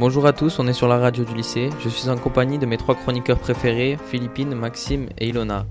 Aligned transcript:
Bonjour 0.00 0.24
à 0.24 0.32
tous, 0.32 0.58
on 0.58 0.66
est 0.66 0.72
sur 0.72 0.88
la 0.88 0.96
radio 0.96 1.24
du 1.24 1.34
lycée. 1.34 1.68
Je 1.84 1.90
suis 1.90 2.08
en 2.08 2.16
compagnie 2.16 2.56
de 2.56 2.64
mes 2.64 2.78
trois 2.78 2.94
chroniqueurs 2.94 3.38
préférés, 3.38 3.98
Philippine, 4.10 4.54
Maxime 4.54 5.10
et 5.18 5.28
Ilona. 5.28 5.66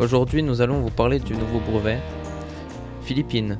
Aujourd'hui, 0.00 0.42
nous 0.42 0.60
allons 0.60 0.80
vous 0.80 0.90
parler 0.90 1.20
du 1.20 1.34
nouveau 1.34 1.60
brevet. 1.60 2.00
Philippine, 3.02 3.56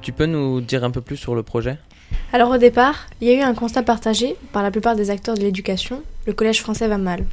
tu 0.00 0.12
peux 0.12 0.26
nous 0.26 0.60
dire 0.60 0.84
un 0.84 0.92
peu 0.92 1.00
plus 1.00 1.16
sur 1.16 1.34
le 1.34 1.42
projet? 1.42 1.76
Alors 2.32 2.52
au 2.52 2.56
départ, 2.56 3.08
il 3.20 3.26
y 3.26 3.32
a 3.32 3.34
eu 3.34 3.40
un 3.40 3.52
constat 3.52 3.82
partagé 3.82 4.36
par 4.52 4.62
la 4.62 4.70
plupart 4.70 4.94
des 4.94 5.10
acteurs 5.10 5.34
de 5.34 5.40
l'éducation, 5.40 6.02
le 6.26 6.34
collège 6.34 6.60
français 6.60 6.86
va 6.86 6.96
mal. 6.96 7.24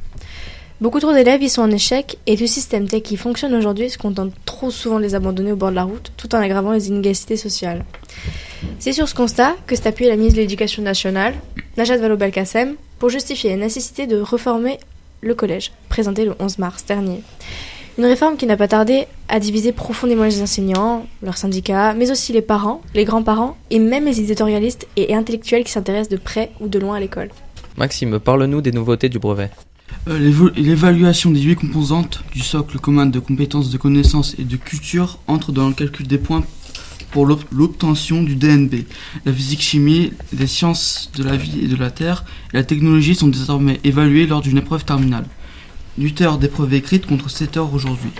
Beaucoup 0.80 0.98
trop 0.98 1.12
d'élèves 1.12 1.44
y 1.44 1.48
sont 1.48 1.62
en 1.62 1.70
échec 1.70 2.18
et 2.26 2.34
le 2.34 2.48
système 2.48 2.88
tech 2.88 3.02
qui 3.02 3.16
fonctionne 3.16 3.54
aujourd'hui 3.54 3.88
se 3.88 3.98
contente 3.98 4.32
trop 4.44 4.72
souvent 4.72 4.96
de 4.96 5.04
les 5.04 5.14
abandonner 5.14 5.52
au 5.52 5.56
bord 5.56 5.70
de 5.70 5.76
la 5.76 5.84
route 5.84 6.10
tout 6.16 6.34
en 6.34 6.38
aggravant 6.38 6.72
les 6.72 6.88
inégalités 6.88 7.36
sociales. 7.36 7.84
C'est 8.80 8.92
sur 8.92 9.08
ce 9.08 9.14
constat 9.14 9.54
que 9.68 9.76
s'est 9.76 9.86
appuyée 9.86 10.10
la 10.10 10.16
ministre 10.16 10.38
de 10.38 10.42
l'Éducation 10.42 10.82
nationale, 10.82 11.34
Najat 11.76 11.98
Vallaud-Belkacem, 11.98 12.76
pour 12.98 13.10
justifier 13.10 13.50
la 13.50 13.56
nécessité 13.56 14.06
de 14.06 14.18
reformer 14.18 14.78
le 15.20 15.34
collège, 15.34 15.72
présenté 15.90 16.24
le 16.24 16.34
11 16.38 16.58
mars 16.58 16.86
dernier. 16.86 17.20
Une 17.98 18.06
réforme 18.06 18.38
qui 18.38 18.46
n'a 18.46 18.56
pas 18.56 18.68
tardé 18.68 19.06
à 19.28 19.40
diviser 19.40 19.72
profondément 19.72 20.24
les 20.24 20.40
enseignants, 20.40 21.06
leurs 21.22 21.36
syndicats, 21.36 21.92
mais 21.92 22.10
aussi 22.10 22.32
les 22.32 22.40
parents, 22.40 22.80
les 22.94 23.04
grands-parents 23.04 23.58
et 23.70 23.78
même 23.78 24.06
les 24.06 24.20
éditorialistes 24.20 24.86
et 24.96 25.14
intellectuels 25.14 25.64
qui 25.64 25.72
s'intéressent 25.72 26.08
de 26.08 26.16
près 26.16 26.50
ou 26.60 26.68
de 26.68 26.78
loin 26.78 26.96
à 26.96 27.00
l'école. 27.00 27.28
Maxime, 27.76 28.18
parle-nous 28.20 28.62
des 28.62 28.72
nouveautés 28.72 29.10
du 29.10 29.18
brevet. 29.18 29.50
Euh, 30.08 30.50
l'évaluation 30.56 31.30
des 31.30 31.40
huit 31.40 31.56
composantes 31.56 32.22
du 32.32 32.40
socle 32.40 32.78
commun 32.78 33.04
de 33.04 33.18
compétences, 33.18 33.70
de 33.70 33.76
connaissances 33.76 34.34
et 34.38 34.44
de 34.44 34.56
culture 34.56 35.18
entre 35.26 35.52
dans 35.52 35.68
le 35.68 35.74
calcul 35.74 36.06
des 36.06 36.18
points 36.18 36.44
pour 37.16 37.24
l'obtention 37.24 38.22
du 38.22 38.36
DNB. 38.36 38.84
La 39.24 39.32
physique-chimie, 39.32 40.12
les 40.38 40.46
sciences 40.46 41.10
de 41.16 41.22
la 41.22 41.38
vie 41.38 41.64
et 41.64 41.66
de 41.66 41.74
la 41.74 41.90
terre 41.90 42.26
et 42.52 42.58
la 42.58 42.62
technologie 42.62 43.14
sont 43.14 43.28
désormais 43.28 43.80
évaluées 43.84 44.26
lors 44.26 44.42
d'une 44.42 44.58
épreuve 44.58 44.84
terminale. 44.84 45.24
8 45.96 46.20
heures 46.20 46.36
d'épreuve 46.36 46.74
écrite 46.74 47.06
contre 47.06 47.30
7 47.30 47.56
heures 47.56 47.72
aujourd'hui. 47.72 48.10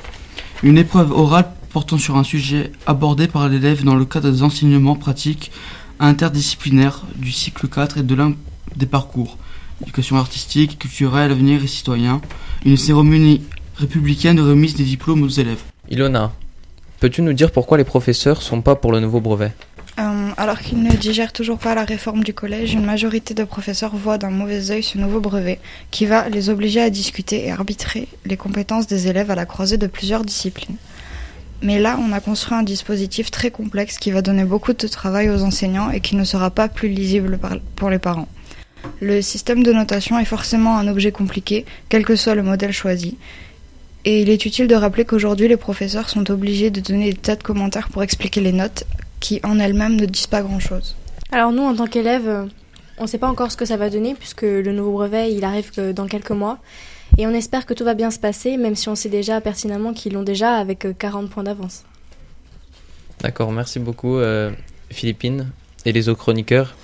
Une 0.63 0.79
épreuve 0.79 1.13
orale 1.13 1.53
portant 1.75 1.99
sur 1.99 2.17
un 2.17 2.25
sujet 2.25 2.73
abordé 2.87 3.29
par 3.29 3.51
l'élève 3.51 3.85
dans 3.85 3.97
le 3.97 4.07
cadre 4.07 4.31
des 4.31 4.43
enseignements 4.43 4.97
pratiques 4.97 5.53
interdisciplinaires 6.01 7.03
du 7.17 7.33
cycle 7.33 7.69
4 7.69 7.99
et 7.99 8.03
de 8.03 8.15
l'un 8.15 8.33
des 8.77 8.87
parcours 8.87 9.37
éducation 9.83 10.17
artistique, 10.17 10.79
culturelle, 10.79 11.33
avenir 11.33 11.63
et 11.63 11.67
citoyen, 11.67 12.23
une 12.65 12.79
cérémonie 12.79 13.43
républicaine 13.75 14.37
de 14.37 14.41
remise 14.41 14.75
des 14.75 14.85
diplômes 14.85 15.23
aux 15.23 15.29
élèves. 15.29 15.61
Ilona, 15.91 16.33
peux-tu 17.01 17.23
nous 17.23 17.33
dire 17.33 17.51
pourquoi 17.51 17.79
les 17.79 17.85
professeurs 17.85 18.43
sont 18.43 18.63
pas 18.63 18.77
pour 18.77 18.93
le 18.93 19.01
nouveau 19.01 19.21
brevet? 19.21 19.53
Euh, 19.99 20.31
alors 20.37 20.61
qu'ils 20.61 20.83
ne 20.83 20.93
digèrent 20.93 21.33
toujours 21.33 21.59
pas 21.59 21.75
la 21.75 21.85
réforme 21.85 22.23
du 22.23 22.35
collège, 22.35 22.75
une 22.75 22.85
majorité 22.85 23.33
de 23.33 23.45
professeurs 23.45 23.97
voient 23.97 24.19
d'un 24.19 24.31
mauvais 24.31 24.71
œil 24.71 24.83
ce 24.83 24.99
nouveau 24.99 25.21
brevet, 25.21 25.59
qui 25.91 26.05
va 26.05 26.29
les 26.29 26.51
obliger 26.51 26.83
à 26.83 26.91
discuter 26.91 27.47
et 27.47 27.51
arbitrer 27.51 28.07
les 28.27 28.37
compétences 28.37 28.87
des 28.87 29.09
élèves 29.09 29.31
à 29.31 29.35
la 29.35 29.47
croisée 29.47 29.79
de 29.79 29.87
plusieurs 29.87 30.25
disciplines. 30.25 30.77
Mais 31.63 31.79
là, 31.79 31.99
on 31.99 32.13
a 32.13 32.21
construit 32.21 32.59
un 32.59 32.63
dispositif 32.63 33.31
très 33.31 33.51
complexe 33.51 33.99
qui 33.99 34.11
va 34.11 34.21
donner 34.21 34.45
beaucoup 34.45 34.75
de 34.75 34.87
travail 34.87 35.31
aux 35.31 35.43
enseignants 35.43 35.91
et 35.91 36.01
qui 36.01 36.15
ne 36.15 36.25
sera 36.25 36.51
pas 36.51 36.69
plus 36.69 36.89
lisible 36.89 37.39
pour 37.77 37.89
les 37.89 37.99
parents. 37.99 38.29
Le 39.01 39.23
système 39.23 39.63
de 39.63 39.73
notation 39.73 40.19
est 40.19 40.27
forcément 40.27 40.77
un 40.77 40.89
objet 40.89 41.13
compliqué, 41.13 41.65
quel 41.89 42.05
que 42.05 42.17
soit 42.17 42.35
le 42.35 42.43
modèle 42.43 42.73
choisi. 42.73 43.17
Et 44.09 44.23
il 44.23 44.31
est 44.31 44.47
utile 44.47 44.69
de 44.69 44.75
rappeler 44.77 45.05
qu'aujourd'hui, 45.05 45.49
les 45.49 45.57
professeurs 45.57 46.09
sont 46.09 46.31
obligés 46.31 46.71
de 46.71 46.81
donner 46.81 47.11
des 47.11 47.19
tas 47.19 47.35
de 47.35 47.43
commentaires 47.43 47.89
pour 47.89 48.05
expliquer 48.05 48.41
les 48.41 48.53
notes, 48.53 48.85
qui 49.19 49.41
en 49.43 49.59
elles-mêmes 49.59 49.97
ne 49.97 50.07
disent 50.07 50.29
pas 50.29 50.43
grand-chose. 50.43 50.95
Alors 51.33 51.51
nous, 51.51 51.65
en 51.65 51.75
tant 51.75 51.89
qu'élèves, 51.89 52.29
euh, 52.29 52.45
on 52.99 53.03
ne 53.03 53.09
sait 53.09 53.19
pas 53.19 53.27
encore 53.27 53.51
ce 53.51 53.57
que 53.57 53.65
ça 53.65 53.77
va 53.77 53.91
donner, 53.91 54.15
puisque 54.15 54.43
le 54.43 54.71
nouveau 54.71 54.93
brevet, 54.93 55.33
il 55.33 55.45
arrive 55.45 55.73
que 55.73 55.91
dans 55.91 56.07
quelques 56.07 56.31
mois. 56.31 56.59
Et 57.19 57.27
on 57.27 57.31
espère 57.31 57.67
que 57.67 57.75
tout 57.75 57.83
va 57.83 57.95
bien 57.95 58.13
se 58.13 58.21
passer, 58.21 58.57
même 58.57 58.77
si 58.77 58.89
on 58.89 58.95
sait 58.95 59.09
déjà 59.09 59.41
pertinemment 59.41 59.93
qu'ils 59.93 60.13
l'ont 60.13 60.23
déjà 60.23 60.55
avec 60.55 60.87
40 60.97 61.25
euh, 61.25 61.27
points 61.27 61.43
d'avance. 61.43 61.83
D'accord, 63.23 63.51
merci 63.51 63.81
beaucoup 63.81 64.19
euh, 64.19 64.53
Philippine 64.89 65.51
et 65.85 65.91
les 65.91 66.09
autres 66.09 66.21
chroniqueurs. 66.21 66.77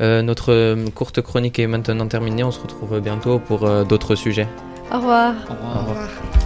notre 0.00 0.76
courte 0.94 1.20
chronique 1.20 1.60
est 1.60 1.68
maintenant 1.68 2.08
terminée, 2.08 2.42
on 2.42 2.50
se 2.50 2.60
retrouve 2.60 2.98
bientôt 2.98 3.38
pour 3.38 3.68
d'autres 3.84 4.16
sujets. 4.16 4.48
Au 4.90 4.96
revoir. 4.96 5.34
Au 5.48 5.52
revoir. 5.52 5.76
Au 5.76 5.88
revoir. 5.90 6.39